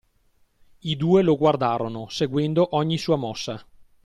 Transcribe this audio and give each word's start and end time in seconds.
I 0.79 0.95
due 0.95 1.21
lo 1.21 1.37
guardarono, 1.37 2.09
seguendo 2.09 2.69
ogni 2.75 2.97
sua 2.97 3.17
mossa. 3.17 3.63